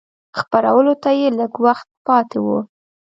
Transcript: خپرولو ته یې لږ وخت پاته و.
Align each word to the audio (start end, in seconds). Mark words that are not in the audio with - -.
خپرولو 0.39 0.93
ته 1.03 1.09
یې 1.19 1.27
لږ 1.39 1.53
وخت 1.65 1.87
پاته 2.05 2.37
و. 2.45 2.47